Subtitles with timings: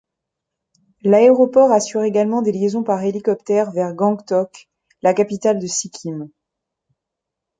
[1.03, 4.67] L'aéroport assure également des liaisons par hélicoptère vers Gangtok,
[5.03, 6.31] la capitale de Sikkim.